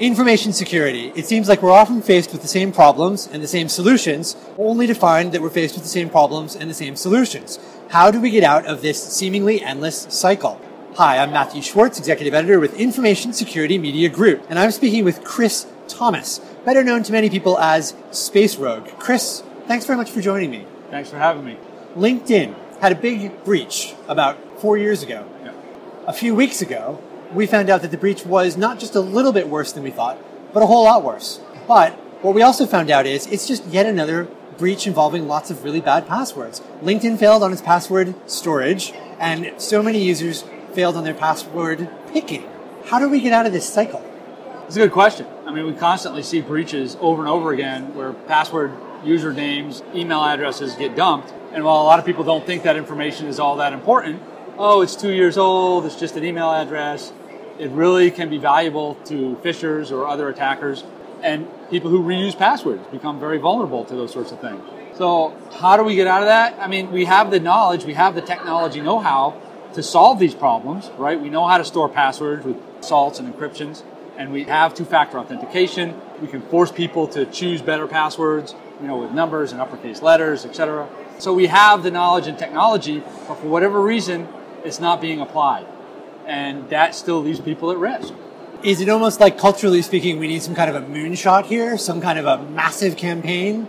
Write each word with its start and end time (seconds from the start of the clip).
Information 0.00 0.52
security. 0.52 1.12
It 1.14 1.24
seems 1.24 1.48
like 1.48 1.62
we're 1.62 1.70
often 1.70 2.02
faced 2.02 2.32
with 2.32 2.42
the 2.42 2.48
same 2.48 2.72
problems 2.72 3.28
and 3.28 3.40
the 3.40 3.46
same 3.46 3.68
solutions, 3.68 4.34
only 4.58 4.88
to 4.88 4.94
find 4.94 5.30
that 5.30 5.40
we're 5.40 5.50
faced 5.50 5.76
with 5.76 5.84
the 5.84 5.88
same 5.88 6.10
problems 6.10 6.56
and 6.56 6.68
the 6.68 6.74
same 6.74 6.96
solutions. 6.96 7.60
How 7.90 8.10
do 8.10 8.20
we 8.20 8.30
get 8.30 8.42
out 8.42 8.66
of 8.66 8.82
this 8.82 9.00
seemingly 9.00 9.62
endless 9.62 10.08
cycle? 10.10 10.60
Hi, 10.96 11.18
I'm 11.18 11.30
Matthew 11.30 11.62
Schwartz, 11.62 12.00
Executive 12.00 12.34
Editor 12.34 12.58
with 12.58 12.74
Information 12.74 13.32
Security 13.32 13.78
Media 13.78 14.08
Group, 14.08 14.44
and 14.50 14.58
I'm 14.58 14.72
speaking 14.72 15.04
with 15.04 15.22
Chris 15.22 15.64
Thomas, 15.86 16.40
better 16.64 16.82
known 16.82 17.04
to 17.04 17.12
many 17.12 17.30
people 17.30 17.56
as 17.60 17.94
Space 18.10 18.56
Rogue. 18.56 18.88
Chris, 18.98 19.44
thanks 19.68 19.86
very 19.86 19.96
much 19.96 20.10
for 20.10 20.20
joining 20.20 20.50
me. 20.50 20.66
Thanks 20.90 21.08
for 21.08 21.18
having 21.18 21.44
me. 21.44 21.56
LinkedIn 21.94 22.80
had 22.80 22.90
a 22.90 22.96
big 22.96 23.44
breach 23.44 23.94
about 24.08 24.60
four 24.60 24.76
years 24.76 25.04
ago. 25.04 25.24
Yeah. 25.44 25.52
A 26.08 26.12
few 26.12 26.34
weeks 26.34 26.62
ago, 26.62 27.00
we 27.34 27.46
found 27.46 27.68
out 27.68 27.82
that 27.82 27.90
the 27.90 27.98
breach 27.98 28.24
was 28.24 28.56
not 28.56 28.78
just 28.78 28.94
a 28.94 29.00
little 29.00 29.32
bit 29.32 29.48
worse 29.48 29.72
than 29.72 29.82
we 29.82 29.90
thought, 29.90 30.18
but 30.52 30.62
a 30.62 30.66
whole 30.66 30.84
lot 30.84 31.02
worse. 31.02 31.40
But 31.66 31.92
what 32.22 32.34
we 32.34 32.42
also 32.42 32.64
found 32.64 32.90
out 32.90 33.06
is 33.06 33.26
it's 33.26 33.46
just 33.46 33.66
yet 33.66 33.86
another 33.86 34.28
breach 34.56 34.86
involving 34.86 35.26
lots 35.26 35.50
of 35.50 35.64
really 35.64 35.80
bad 35.80 36.06
passwords. 36.06 36.60
LinkedIn 36.80 37.18
failed 37.18 37.42
on 37.42 37.52
its 37.52 37.60
password 37.60 38.14
storage, 38.30 38.92
and 39.18 39.52
so 39.58 39.82
many 39.82 40.02
users 40.02 40.44
failed 40.72 40.96
on 40.96 41.04
their 41.04 41.14
password 41.14 41.88
picking. 42.12 42.48
How 42.86 42.98
do 42.98 43.08
we 43.08 43.20
get 43.20 43.32
out 43.32 43.46
of 43.46 43.52
this 43.52 43.68
cycle? 43.68 44.02
It's 44.66 44.76
a 44.76 44.80
good 44.80 44.92
question. 44.92 45.26
I 45.46 45.52
mean, 45.52 45.66
we 45.66 45.74
constantly 45.74 46.22
see 46.22 46.40
breaches 46.40 46.96
over 47.00 47.20
and 47.20 47.28
over 47.28 47.52
again 47.52 47.94
where 47.94 48.12
password 48.12 48.72
usernames, 49.02 49.82
email 49.94 50.24
addresses 50.24 50.74
get 50.74 50.96
dumped. 50.96 51.32
And 51.52 51.64
while 51.64 51.82
a 51.82 51.84
lot 51.84 51.98
of 51.98 52.04
people 52.04 52.24
don't 52.24 52.46
think 52.46 52.62
that 52.62 52.76
information 52.76 53.26
is 53.26 53.38
all 53.38 53.56
that 53.56 53.72
important, 53.72 54.22
oh, 54.56 54.82
it's 54.82 54.96
two 54.96 55.12
years 55.12 55.36
old, 55.36 55.84
it's 55.84 55.98
just 55.98 56.16
an 56.16 56.24
email 56.24 56.50
address, 56.50 57.12
it 57.58 57.70
really 57.70 58.10
can 58.10 58.28
be 58.28 58.38
valuable 58.38 58.96
to 59.06 59.36
phishers 59.42 59.90
or 59.90 60.06
other 60.06 60.28
attackers. 60.28 60.84
And 61.22 61.48
people 61.70 61.90
who 61.90 62.02
reuse 62.02 62.36
passwords 62.36 62.86
become 62.88 63.18
very 63.18 63.38
vulnerable 63.38 63.84
to 63.84 63.94
those 63.94 64.12
sorts 64.12 64.32
of 64.32 64.40
things. 64.40 64.62
So, 64.96 65.36
how 65.58 65.76
do 65.76 65.82
we 65.82 65.96
get 65.96 66.06
out 66.06 66.22
of 66.22 66.28
that? 66.28 66.56
I 66.60 66.68
mean, 66.68 66.92
we 66.92 67.06
have 67.06 67.30
the 67.30 67.40
knowledge, 67.40 67.84
we 67.84 67.94
have 67.94 68.14
the 68.14 68.22
technology 68.22 68.80
know 68.80 68.98
how 68.98 69.40
to 69.74 69.82
solve 69.82 70.18
these 70.18 70.34
problems, 70.34 70.88
right? 70.98 71.20
We 71.20 71.30
know 71.30 71.46
how 71.46 71.58
to 71.58 71.64
store 71.64 71.88
passwords 71.88 72.44
with 72.44 72.56
salts 72.80 73.18
and 73.18 73.32
encryptions, 73.32 73.82
and 74.16 74.32
we 74.32 74.44
have 74.44 74.74
two 74.74 74.84
factor 74.84 75.18
authentication. 75.18 76.00
We 76.20 76.28
can 76.28 76.42
force 76.42 76.70
people 76.70 77.08
to 77.08 77.26
choose 77.26 77.60
better 77.60 77.88
passwords, 77.88 78.54
you 78.80 78.86
know, 78.86 78.98
with 78.98 79.10
numbers 79.10 79.50
and 79.50 79.60
uppercase 79.60 80.00
letters, 80.00 80.44
etc. 80.44 80.88
So 81.18 81.32
we 81.34 81.46
have 81.46 81.82
the 81.82 81.90
knowledge 81.90 82.28
and 82.28 82.38
technology, 82.38 83.02
but 83.26 83.36
for 83.36 83.48
whatever 83.48 83.80
reason, 83.80 84.28
it's 84.64 84.78
not 84.78 85.00
being 85.00 85.20
applied. 85.20 85.66
And 86.26 86.68
that 86.70 86.94
still 86.94 87.20
leaves 87.20 87.40
people 87.40 87.70
at 87.70 87.78
risk. 87.78 88.14
Is 88.62 88.80
it 88.80 88.88
almost 88.88 89.20
like 89.20 89.36
culturally 89.36 89.82
speaking, 89.82 90.18
we 90.18 90.26
need 90.26 90.42
some 90.42 90.54
kind 90.54 90.74
of 90.74 90.76
a 90.82 90.86
moonshot 90.86 91.44
here, 91.44 91.76
some 91.76 92.00
kind 92.00 92.18
of 92.18 92.24
a 92.24 92.42
massive 92.50 92.96
campaign? 92.96 93.68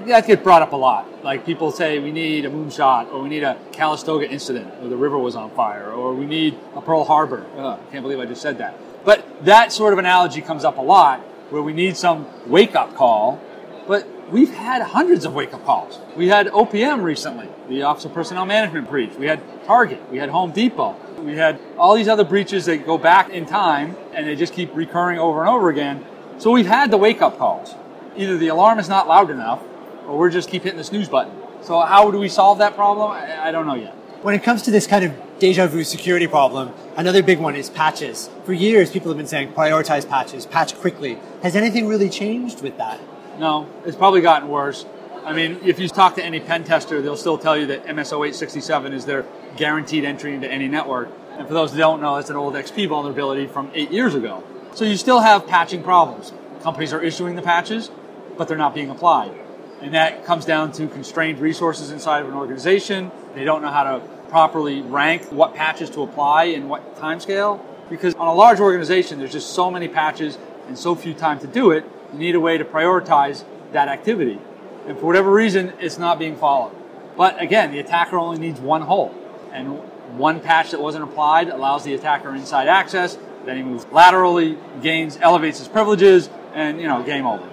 That 0.00 0.26
gets 0.26 0.42
brought 0.42 0.62
up 0.62 0.72
a 0.72 0.76
lot. 0.76 1.24
Like 1.24 1.46
people 1.46 1.70
say 1.70 1.98
we 2.00 2.10
need 2.12 2.44
a 2.44 2.50
moonshot, 2.50 3.12
or 3.12 3.22
we 3.22 3.28
need 3.28 3.44
a 3.44 3.56
Cuyahoga 3.72 4.28
incident, 4.28 4.74
or 4.82 4.88
the 4.88 4.96
river 4.96 5.16
was 5.16 5.36
on 5.36 5.50
fire, 5.50 5.90
or 5.90 6.12
we 6.12 6.26
need 6.26 6.58
a 6.74 6.80
Pearl 6.80 7.04
Harbor. 7.04 7.46
Ugh, 7.56 7.78
I 7.80 7.92
can't 7.92 8.02
believe 8.02 8.18
I 8.18 8.26
just 8.26 8.42
said 8.42 8.58
that. 8.58 8.74
But 9.04 9.44
that 9.44 9.72
sort 9.72 9.92
of 9.92 9.98
analogy 9.98 10.42
comes 10.42 10.64
up 10.64 10.78
a 10.78 10.82
lot, 10.82 11.20
where 11.50 11.62
we 11.62 11.72
need 11.72 11.96
some 11.96 12.26
wake 12.46 12.74
up 12.74 12.94
call. 12.96 13.40
But 13.86 14.06
we've 14.30 14.52
had 14.52 14.82
hundreds 14.82 15.24
of 15.24 15.34
wake 15.34 15.54
up 15.54 15.64
calls. 15.64 15.98
We 16.16 16.28
had 16.28 16.48
OPM 16.48 17.02
recently, 17.02 17.48
the 17.68 17.82
Office 17.82 18.04
of 18.04 18.14
Personnel 18.14 18.46
Management 18.46 18.88
breach. 18.88 19.14
We 19.18 19.26
had 19.26 19.40
Target. 19.66 20.00
We 20.10 20.18
had 20.18 20.30
Home 20.30 20.52
Depot. 20.52 20.96
We 21.20 21.36
had 21.36 21.60
all 21.78 21.94
these 21.94 22.08
other 22.08 22.24
breaches 22.24 22.66
that 22.66 22.86
go 22.86 22.98
back 22.98 23.30
in 23.30 23.46
time 23.46 23.96
and 24.12 24.26
they 24.26 24.36
just 24.36 24.52
keep 24.52 24.74
recurring 24.74 25.18
over 25.18 25.40
and 25.40 25.48
over 25.48 25.70
again. 25.70 26.04
So 26.38 26.50
we've 26.50 26.66
had 26.66 26.90
the 26.90 26.96
wake 26.96 27.22
up 27.22 27.38
calls. 27.38 27.74
Either 28.16 28.36
the 28.36 28.48
alarm 28.48 28.78
is 28.78 28.88
not 28.88 29.08
loud 29.08 29.30
enough 29.30 29.62
or 30.06 30.18
we're 30.18 30.30
just 30.30 30.48
keep 30.48 30.62
hitting 30.62 30.78
the 30.78 30.84
snooze 30.84 31.08
button. 31.08 31.34
So 31.62 31.80
how 31.80 32.10
do 32.10 32.18
we 32.18 32.28
solve 32.28 32.58
that 32.58 32.74
problem? 32.74 33.10
I, 33.10 33.48
I 33.48 33.52
don't 33.52 33.66
know 33.66 33.74
yet. 33.74 33.94
When 34.22 34.34
it 34.34 34.42
comes 34.42 34.62
to 34.62 34.70
this 34.70 34.86
kind 34.86 35.04
of 35.04 35.12
deja 35.38 35.66
vu 35.66 35.84
security 35.84 36.26
problem, 36.26 36.72
another 36.96 37.22
big 37.22 37.38
one 37.38 37.54
is 37.54 37.70
patches. 37.70 38.30
For 38.44 38.52
years, 38.52 38.90
people 38.90 39.10
have 39.10 39.16
been 39.16 39.26
saying 39.26 39.52
prioritize 39.52 40.08
patches, 40.08 40.46
patch 40.46 40.74
quickly. 40.76 41.18
Has 41.42 41.54
anything 41.54 41.86
really 41.86 42.08
changed 42.08 42.62
with 42.62 42.76
that? 42.78 43.00
No, 43.38 43.68
it's 43.84 43.96
probably 43.96 44.20
gotten 44.20 44.48
worse. 44.48 44.86
I 45.24 45.32
mean, 45.32 45.58
if 45.64 45.78
you 45.78 45.88
talk 45.88 46.14
to 46.14 46.24
any 46.24 46.40
pen 46.40 46.64
tester, 46.64 47.02
they'll 47.02 47.16
still 47.16 47.36
tell 47.36 47.56
you 47.56 47.66
that 47.66 47.86
MS08-067 47.86 48.92
is 48.92 49.04
their 49.04 49.26
guaranteed 49.56 50.04
entry 50.04 50.34
into 50.34 50.50
any 50.50 50.68
network. 50.68 51.10
And 51.32 51.46
for 51.46 51.54
those 51.54 51.72
who 51.72 51.78
don't 51.78 52.00
know, 52.00 52.16
it's 52.16 52.30
an 52.30 52.36
old 52.36 52.54
XP 52.54 52.88
vulnerability 52.88 53.46
from 53.46 53.70
eight 53.74 53.90
years 53.90 54.14
ago. 54.14 54.44
So 54.74 54.84
you 54.84 54.96
still 54.96 55.20
have 55.20 55.46
patching 55.46 55.82
problems. 55.82 56.32
Companies 56.62 56.92
are 56.92 57.02
issuing 57.02 57.34
the 57.36 57.42
patches, 57.42 57.90
but 58.38 58.46
they're 58.46 58.56
not 58.56 58.74
being 58.74 58.88
applied. 58.88 59.32
And 59.80 59.94
that 59.94 60.24
comes 60.24 60.44
down 60.44 60.72
to 60.72 60.86
constrained 60.86 61.40
resources 61.40 61.90
inside 61.90 62.20
of 62.20 62.28
an 62.28 62.34
organization. 62.34 63.10
They 63.34 63.44
don't 63.44 63.62
know 63.62 63.70
how 63.70 63.84
to 63.84 64.00
properly 64.28 64.80
rank 64.82 65.30
what 65.30 65.54
patches 65.54 65.90
to 65.90 66.02
apply 66.02 66.44
and 66.44 66.70
what 66.70 66.96
time 66.98 67.20
scale. 67.20 67.64
Because 67.90 68.14
on 68.14 68.28
a 68.28 68.34
large 68.34 68.60
organization, 68.60 69.18
there's 69.18 69.32
just 69.32 69.50
so 69.50 69.70
many 69.70 69.88
patches 69.88 70.38
and 70.66 70.78
so 70.78 70.94
few 70.94 71.14
time 71.14 71.38
to 71.40 71.46
do 71.46 71.70
it. 71.70 71.84
Need 72.16 72.34
a 72.34 72.40
way 72.40 72.56
to 72.58 72.64
prioritize 72.64 73.44
that 73.72 73.88
activity. 73.88 74.38
And 74.86 74.98
for 74.98 75.06
whatever 75.06 75.32
reason, 75.32 75.72
it's 75.80 75.98
not 75.98 76.18
being 76.18 76.36
followed. 76.36 76.74
But 77.16 77.40
again, 77.40 77.72
the 77.72 77.78
attacker 77.78 78.18
only 78.18 78.38
needs 78.38 78.60
one 78.60 78.82
hole. 78.82 79.14
And 79.52 79.78
one 80.18 80.40
patch 80.40 80.70
that 80.70 80.80
wasn't 80.80 81.04
applied 81.04 81.48
allows 81.48 81.84
the 81.84 81.94
attacker 81.94 82.34
inside 82.34 82.68
access. 82.68 83.18
Then 83.44 83.56
he 83.56 83.62
moves 83.62 83.86
laterally, 83.92 84.58
gains, 84.82 85.16
elevates 85.18 85.58
his 85.58 85.68
privileges, 85.68 86.28
and 86.54 86.80
you 86.80 86.86
know, 86.86 87.02
game 87.02 87.26
over. 87.26 87.48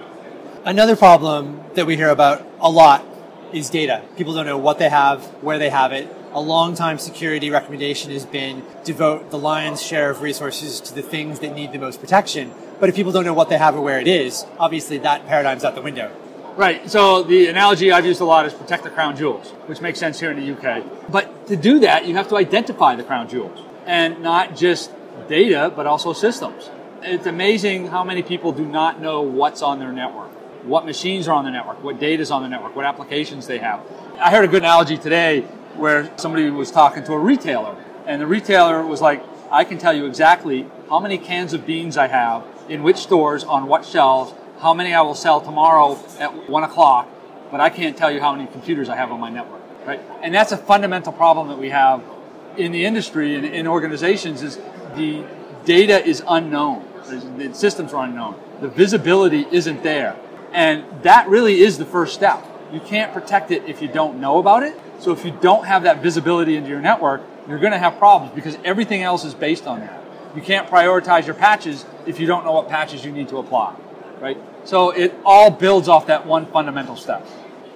Another 0.64 0.96
problem 0.96 1.60
that 1.74 1.86
we 1.86 1.96
hear 1.96 2.08
about 2.08 2.46
a 2.60 2.70
lot 2.70 3.04
is 3.52 3.70
data. 3.70 4.02
People 4.16 4.34
don't 4.34 4.46
know 4.46 4.58
what 4.58 4.78
they 4.78 4.88
have, 4.88 5.22
where 5.42 5.58
they 5.58 5.70
have 5.70 5.92
it. 5.92 6.08
A 6.34 6.40
long 6.40 6.74
time 6.74 6.98
security 6.98 7.48
recommendation 7.48 8.10
has 8.10 8.26
been 8.26 8.64
devote 8.82 9.30
the 9.30 9.38
lion's 9.38 9.80
share 9.80 10.10
of 10.10 10.20
resources 10.20 10.80
to 10.80 10.92
the 10.92 11.00
things 11.00 11.38
that 11.38 11.54
need 11.54 11.70
the 11.70 11.78
most 11.78 12.00
protection. 12.00 12.50
But 12.80 12.88
if 12.88 12.96
people 12.96 13.12
don't 13.12 13.24
know 13.24 13.34
what 13.34 13.50
they 13.50 13.56
have 13.56 13.76
or 13.76 13.82
where 13.82 14.00
it 14.00 14.08
is, 14.08 14.44
obviously 14.58 14.98
that 14.98 15.28
paradigm's 15.28 15.62
out 15.62 15.76
the 15.76 15.80
window. 15.80 16.10
Right. 16.56 16.90
So 16.90 17.22
the 17.22 17.46
analogy 17.46 17.92
I've 17.92 18.04
used 18.04 18.20
a 18.20 18.24
lot 18.24 18.46
is 18.46 18.52
protect 18.52 18.82
the 18.82 18.90
crown 18.90 19.16
jewels, 19.16 19.50
which 19.66 19.80
makes 19.80 20.00
sense 20.00 20.18
here 20.18 20.32
in 20.32 20.40
the 20.40 20.52
UK. 20.56 21.08
But 21.08 21.46
to 21.46 21.54
do 21.54 21.78
that, 21.78 22.04
you 22.04 22.16
have 22.16 22.28
to 22.30 22.36
identify 22.36 22.96
the 22.96 23.04
crown 23.04 23.28
jewels 23.28 23.64
and 23.86 24.20
not 24.20 24.56
just 24.56 24.90
data, 25.28 25.72
but 25.74 25.86
also 25.86 26.12
systems. 26.12 26.68
It's 27.02 27.26
amazing 27.26 27.86
how 27.86 28.02
many 28.02 28.24
people 28.24 28.50
do 28.50 28.66
not 28.66 29.00
know 29.00 29.22
what's 29.22 29.62
on 29.62 29.78
their 29.78 29.92
network, 29.92 30.32
what 30.64 30.84
machines 30.84 31.28
are 31.28 31.34
on 31.34 31.44
the 31.44 31.52
network, 31.52 31.80
what 31.84 32.00
data 32.00 32.22
is 32.22 32.32
on 32.32 32.42
the 32.42 32.48
network, 32.48 32.74
what 32.74 32.84
applications 32.84 33.46
they 33.46 33.58
have. 33.58 33.80
I 34.18 34.32
heard 34.32 34.44
a 34.44 34.48
good 34.48 34.62
analogy 34.62 34.98
today 34.98 35.46
where 35.76 36.10
somebody 36.18 36.50
was 36.50 36.70
talking 36.70 37.04
to 37.04 37.12
a 37.12 37.18
retailer, 37.18 37.76
and 38.06 38.20
the 38.20 38.26
retailer 38.26 38.84
was 38.84 39.00
like, 39.00 39.22
I 39.50 39.64
can 39.64 39.78
tell 39.78 39.94
you 39.94 40.06
exactly 40.06 40.66
how 40.88 41.00
many 41.00 41.18
cans 41.18 41.52
of 41.52 41.66
beans 41.66 41.96
I 41.96 42.08
have 42.08 42.44
in 42.68 42.82
which 42.82 42.96
stores 42.96 43.44
on 43.44 43.66
what 43.66 43.84
shelves 43.84 44.34
how 44.64 44.72
many 44.72 44.94
I 44.94 45.02
will 45.02 45.14
sell 45.14 45.40
tomorrow 45.40 45.98
at 46.18 46.48
one 46.48 46.64
o'clock, 46.64 47.08
but 47.50 47.60
I 47.60 47.70
can't 47.70 47.96
tell 47.96 48.10
you 48.10 48.20
how 48.20 48.34
many 48.34 48.50
computers 48.50 48.88
I 48.88 48.96
have 48.96 49.12
on 49.12 49.20
my 49.20 49.30
network, 49.30 49.60
right? 49.86 50.00
And 50.22 50.34
that's 50.34 50.52
a 50.52 50.56
fundamental 50.56 51.12
problem 51.12 51.48
that 51.48 51.58
we 51.58 51.70
have 51.70 52.02
in 52.56 52.72
the 52.72 52.84
industry 52.84 53.34
and 53.34 53.44
in 53.44 53.66
organizations 53.66 54.42
is 54.42 54.56
the 54.94 55.24
data 55.64 56.04
is 56.04 56.22
unknown. 56.26 56.88
The 57.36 57.52
systems 57.52 57.92
are 57.92 58.04
unknown. 58.04 58.40
The 58.60 58.68
visibility 58.68 59.46
isn't 59.50 59.82
there. 59.82 60.16
And 60.52 60.84
that 61.02 61.28
really 61.28 61.60
is 61.60 61.78
the 61.78 61.84
first 61.84 62.14
step. 62.14 62.42
You 62.72 62.80
can't 62.80 63.12
protect 63.12 63.50
it 63.50 63.64
if 63.66 63.82
you 63.82 63.88
don't 63.88 64.20
know 64.20 64.38
about 64.38 64.62
it. 64.62 64.80
So 64.98 65.12
if 65.12 65.24
you 65.24 65.36
don't 65.40 65.66
have 65.66 65.82
that 65.82 66.02
visibility 66.02 66.56
into 66.56 66.70
your 66.70 66.80
network, 66.80 67.22
you're 67.48 67.58
going 67.58 67.72
to 67.72 67.78
have 67.78 67.98
problems 67.98 68.34
because 68.34 68.56
everything 68.64 69.02
else 69.02 69.24
is 69.24 69.34
based 69.34 69.66
on 69.66 69.80
that. 69.80 70.02
You 70.34 70.42
can't 70.42 70.68
prioritize 70.68 71.26
your 71.26 71.34
patches 71.34 71.84
if 72.06 72.18
you 72.18 72.26
don't 72.26 72.44
know 72.44 72.52
what 72.52 72.68
patches 72.68 73.04
you 73.04 73.12
need 73.12 73.28
to 73.28 73.38
apply, 73.38 73.74
right? 74.20 74.38
So 74.64 74.90
it 74.90 75.14
all 75.24 75.50
builds 75.50 75.88
off 75.88 76.06
that 76.06 76.26
one 76.26 76.46
fundamental 76.46 76.96
step. 76.96 77.26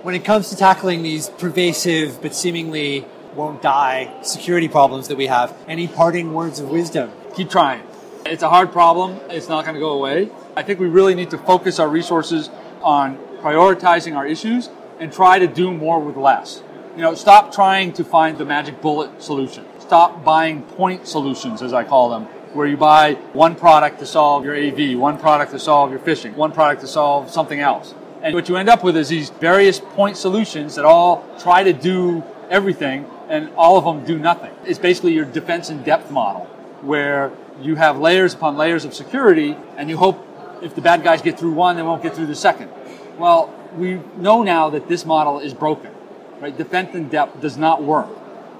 When 0.02 0.14
it 0.14 0.24
comes 0.24 0.50
to 0.50 0.56
tackling 0.56 1.02
these 1.02 1.28
pervasive 1.28 2.22
but 2.22 2.34
seemingly 2.34 3.04
won't 3.34 3.62
die 3.62 4.12
security 4.22 4.68
problems 4.68 5.08
that 5.08 5.16
we 5.16 5.26
have, 5.26 5.56
any 5.68 5.86
parting 5.86 6.32
words 6.32 6.60
of 6.60 6.70
wisdom? 6.70 7.12
Keep 7.34 7.50
trying. 7.50 7.82
It's 8.26 8.42
a 8.42 8.48
hard 8.48 8.72
problem. 8.72 9.18
It's 9.30 9.48
not 9.48 9.64
going 9.64 9.74
to 9.74 9.80
go 9.80 9.90
away. 9.90 10.30
I 10.56 10.62
think 10.62 10.80
we 10.80 10.88
really 10.88 11.14
need 11.14 11.30
to 11.30 11.38
focus 11.38 11.78
our 11.78 11.88
resources 11.88 12.50
on 12.82 13.16
prioritizing 13.40 14.16
our 14.16 14.26
issues 14.26 14.70
and 14.98 15.12
try 15.12 15.38
to 15.38 15.46
do 15.46 15.72
more 15.72 16.00
with 16.00 16.16
less. 16.16 16.62
You 16.98 17.04
know, 17.04 17.14
stop 17.14 17.54
trying 17.54 17.92
to 17.92 18.02
find 18.02 18.36
the 18.36 18.44
magic 18.44 18.80
bullet 18.82 19.22
solution. 19.22 19.64
Stop 19.78 20.24
buying 20.24 20.62
point 20.62 21.06
solutions, 21.06 21.62
as 21.62 21.72
I 21.72 21.84
call 21.84 22.10
them, 22.10 22.24
where 22.54 22.66
you 22.66 22.76
buy 22.76 23.14
one 23.34 23.54
product 23.54 24.00
to 24.00 24.04
solve 24.04 24.44
your 24.44 24.56
AV, 24.56 24.98
one 24.98 25.16
product 25.16 25.52
to 25.52 25.60
solve 25.60 25.92
your 25.92 26.00
phishing, 26.00 26.34
one 26.34 26.50
product 26.50 26.80
to 26.80 26.88
solve 26.88 27.30
something 27.30 27.60
else. 27.60 27.94
And 28.20 28.34
what 28.34 28.48
you 28.48 28.56
end 28.56 28.68
up 28.68 28.82
with 28.82 28.96
is 28.96 29.08
these 29.08 29.30
various 29.30 29.78
point 29.78 30.16
solutions 30.16 30.74
that 30.74 30.84
all 30.84 31.24
try 31.38 31.62
to 31.62 31.72
do 31.72 32.24
everything 32.50 33.06
and 33.28 33.50
all 33.50 33.78
of 33.78 33.84
them 33.84 34.04
do 34.04 34.18
nothing. 34.18 34.50
It's 34.66 34.80
basically 34.80 35.12
your 35.12 35.24
defense 35.24 35.70
in 35.70 35.84
depth 35.84 36.10
model 36.10 36.46
where 36.82 37.30
you 37.62 37.76
have 37.76 38.00
layers 38.00 38.34
upon 38.34 38.56
layers 38.56 38.84
of 38.84 38.92
security, 38.92 39.56
and 39.76 39.88
you 39.88 39.96
hope 39.96 40.26
if 40.62 40.74
the 40.74 40.80
bad 40.80 41.04
guys 41.04 41.22
get 41.22 41.38
through 41.38 41.52
one, 41.52 41.76
they 41.76 41.82
won't 41.82 42.02
get 42.02 42.16
through 42.16 42.26
the 42.26 42.34
second. 42.34 42.72
Well, 43.18 43.54
we 43.76 44.00
know 44.16 44.42
now 44.42 44.70
that 44.70 44.88
this 44.88 45.06
model 45.06 45.38
is 45.38 45.54
broken, 45.54 45.92
right? 46.40 46.56
Defense 46.56 46.94
in 46.94 47.08
depth 47.08 47.40
does 47.40 47.56
not 47.56 47.82
work. 47.82 48.08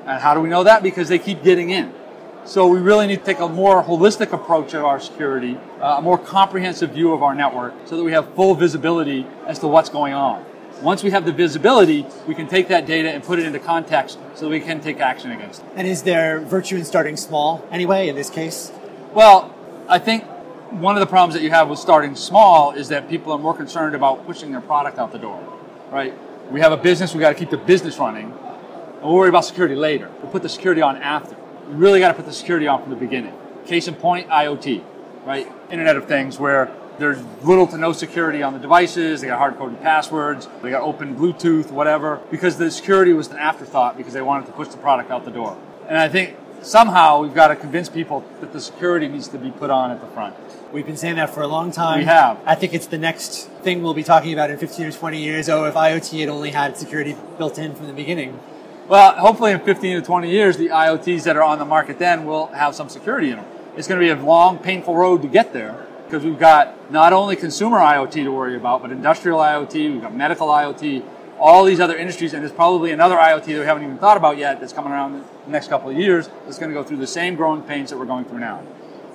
And 0.07 0.21
how 0.21 0.35
do 0.35 0.41
we 0.41 0.49
know 0.49 0.65
that? 0.65 0.83
Because 0.83 1.09
they 1.09 1.19
keep 1.19 1.43
getting 1.43 1.71
in. 1.71 1.93
So 2.45 2.67
we 2.67 2.79
really 2.79 3.07
need 3.07 3.19
to 3.19 3.25
take 3.25 3.41
a 3.41 3.49
more 3.49 3.85
holistic 3.85 4.33
approach 4.33 4.73
of 4.73 4.83
our 4.85 4.99
security, 4.99 5.59
uh, 5.81 5.97
a 5.99 6.03
more 6.03 6.17
comprehensive 6.17 6.93
view 6.93 7.13
of 7.13 7.23
our 7.23 7.35
network 7.35 7.75
so 7.85 7.97
that 7.97 8.03
we 8.03 8.13
have 8.13 8.33
full 8.35 8.55
visibility 8.55 9.27
as 9.47 9.59
to 9.59 9.69
what's 9.69 9.91
going 9.91 10.15
on. 10.15 10.45
Once 10.81 11.03
we 11.03 11.11
have 11.11 11.27
the 11.27 11.33
visibility, 11.33 12.07
we 12.27 12.35
can 12.35 12.47
take 12.47 12.69
that 12.69 12.87
data 12.87 13.11
and 13.11 13.23
put 13.23 13.39
it 13.39 13.45
into 13.45 13.59
context 13.59 14.19
so 14.35 14.47
that 14.47 14.51
we 14.51 14.61
can 14.61 14.81
take 14.81 14.99
action 14.99 15.31
against 15.33 15.61
it. 15.61 15.69
And 15.75 15.87
is 15.87 16.05
there 16.05 16.41
virtue 16.41 16.77
in 16.77 16.85
starting 16.85 17.17
small 17.17 17.67
anyway 17.71 18.09
in 18.09 18.15
this 18.15 18.31
case? 18.31 18.73
Well, 19.13 19.55
I 19.89 19.99
think 19.99 20.25
one 20.71 20.97
of 20.97 21.01
the 21.01 21.07
problems 21.07 21.35
that 21.35 21.43
you 21.43 21.51
have 21.51 21.69
with 21.69 21.79
starting 21.79 22.15
small 22.15 22.71
is 22.71 22.89
that 22.89 23.11
people 23.11 23.33
are 23.33 23.39
more 23.39 23.55
concerned 23.55 23.95
about 23.95 24.25
pushing 24.25 24.53
their 24.53 24.61
product 24.61 24.99
out 24.99 25.13
the 25.13 25.19
door, 25.19 25.43
right? 25.91 26.15
We 26.51 26.61
have 26.61 26.73
a 26.73 26.79
business, 26.79 27.15
we 27.15 27.21
got 27.21 27.31
to 27.31 27.35
keep 27.35 27.51
the 27.51 27.59
business 27.59 27.99
running, 27.99 28.33
and 28.33 29.03
we'll 29.03 29.15
worry 29.15 29.29
about 29.29 29.45
security 29.45 29.75
later. 29.75 30.11
We'll 30.23 30.33
put 30.33 30.43
the 30.43 30.49
security 30.49 30.81
on 30.81 30.97
after. 30.97 31.37
We 31.69 31.75
really 31.75 32.01
got 32.01 32.09
to 32.09 32.15
put 32.15 32.25
the 32.25 32.33
security 32.33 32.67
on 32.67 32.81
from 32.81 32.91
the 32.91 32.97
beginning. 32.97 33.35
Case 33.67 33.87
in 33.87 33.95
point, 33.95 34.29
IoT, 34.29 34.83
right? 35.27 35.47
Internet 35.71 35.97
of 35.97 36.07
Things, 36.07 36.39
where 36.39 36.75
there's 36.99 37.23
little 37.43 37.67
to 37.67 37.77
no 37.77 37.93
security 37.93 38.43
on 38.43 38.55
the 38.55 38.59
devices. 38.59 39.21
They 39.21 39.27
got 39.27 39.39
hard 39.39 39.59
coded 39.59 39.83
passwords. 39.83 40.49
They 40.63 40.71
got 40.71 40.83
open 40.83 41.17
Bluetooth, 41.17 41.71
whatever, 41.71 42.21
because 42.31 42.57
the 42.57 42.71
security 42.71 43.13
was 43.13 43.29
an 43.29 43.37
afterthought 43.37 43.99
because 43.99 44.15
they 44.15 44.23
wanted 44.23 44.47
to 44.47 44.53
push 44.53 44.69
the 44.69 44.79
product 44.79 45.11
out 45.11 45.27
the 45.27 45.31
door. 45.31 45.57
And 45.87 45.99
I 45.99 46.09
think 46.09 46.35
somehow 46.63 47.23
we've 47.23 47.35
got 47.35 47.49
to 47.49 47.57
convince 47.57 47.89
people 47.89 48.25
that 48.41 48.53
the 48.53 48.61
security 48.61 49.09
needs 49.09 49.29
to 49.29 49.39
be 49.39 49.51
put 49.51 49.71
on 49.71 49.91
at 49.91 50.01
the 50.01 50.07
front. 50.09 50.35
We've 50.73 50.87
been 50.87 50.97
saying 50.97 51.17
that 51.17 51.31
for 51.31 51.43
a 51.43 51.47
long 51.47 51.73
time. 51.73 52.01
We 52.01 52.05
have. 52.05 52.39
I 52.45 52.55
think 52.55 52.75
it's 52.75 52.87
the 52.87 52.99
next 52.99 53.49
thing 53.63 53.83
we'll 53.83 53.95
be 53.95 54.03
talking 54.05 54.33
about 54.33 54.51
in 54.51 54.59
15 54.59 54.87
or 54.87 54.93
20 54.93 55.23
years. 55.23 55.49
Oh, 55.49 55.65
if 55.65 55.75
IoT 55.75 56.21
had 56.21 56.29
only 56.29 56.51
had 56.51 56.77
security 56.77 57.17
built 57.39 57.59
in 57.59 57.75
from 57.75 57.87
the 57.87 57.93
beginning. 57.93 58.39
Well, 58.89 59.15
hopefully 59.17 59.53
in 59.53 59.61
15 59.61 60.01
to 60.01 60.07
20 60.07 60.31
years, 60.31 60.57
the 60.57 60.69
IoTs 60.69 61.25
that 61.25 61.37
are 61.37 61.43
on 61.43 61.59
the 61.59 61.65
market 61.65 61.99
then 61.99 62.25
will 62.25 62.47
have 62.49 62.75
some 62.75 62.89
security 62.89 63.31
in 63.31 63.37
them. 63.37 63.47
It's 63.77 63.87
going 63.87 64.01
to 64.01 64.05
be 64.05 64.11
a 64.11 64.25
long, 64.25 64.59
painful 64.59 64.95
road 64.97 65.23
to 65.23 65.29
get 65.29 65.53
there 65.53 65.87
because 66.05 66.25
we've 66.25 66.39
got 66.39 66.91
not 66.91 67.13
only 67.13 67.37
consumer 67.37 67.79
IoT 67.79 68.13
to 68.13 68.29
worry 68.31 68.57
about, 68.57 68.81
but 68.81 68.91
industrial 68.91 69.39
IoT, 69.39 69.93
we've 69.93 70.01
got 70.01 70.15
medical 70.15 70.49
IoT, 70.49 71.05
all 71.39 71.65
these 71.65 71.81
other 71.81 71.97
industries, 71.97 72.33
and 72.35 72.43
there's 72.43 72.53
probably 72.53 72.93
another 72.93 73.17
IoT 73.17 73.45
that 73.45 73.59
we 73.59 73.65
haven't 73.65 73.85
even 73.85 73.99
thought 73.99 74.17
about 74.17 74.39
yet 74.39 74.61
that's 74.61 74.73
coming 74.73 74.93
around 74.93 75.13
the 75.13 75.51
next 75.51 75.69
couple 75.69 75.91
of 75.91 75.97
years 75.97 76.29
that's 76.45 76.59
going 76.59 76.71
to 76.71 76.75
go 76.75 76.83
through 76.83 76.99
the 76.99 77.07
same 77.07 77.37
growing 77.37 77.63
pains 77.63 77.91
that 77.91 77.99
we're 77.99 78.07
going 78.07 78.25
through 78.25 78.41
now. 78.41 78.63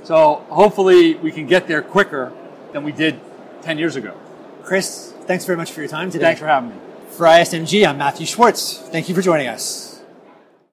So 0.04 0.46
hopefully 0.50 1.16
we 1.16 1.32
can 1.32 1.48
get 1.48 1.68
there 1.68 1.82
quicker 1.82 2.34
than 2.72 2.84
we 2.84 2.92
did 2.92 3.20
10 3.62 3.78
years 3.78 3.96
ago. 3.96 4.18
Chris, 4.64 5.14
thanks 5.22 5.46
very 5.46 5.58
much 5.58 5.72
for 5.72 5.82
your 5.82 5.90
time 5.90 6.10
today. 6.10 6.26
Thanks 6.26 6.42
for 6.42 6.48
having 6.48 6.70
me. 6.70 6.76
For 7.10 7.26
ISMG, 7.26 7.88
I'm 7.88 7.98
Matthew 7.98 8.26
Schwartz. 8.26 8.78
Thank 8.78 9.08
you 9.08 9.16
for 9.16 9.22
joining 9.22 9.48
us. 9.48 9.93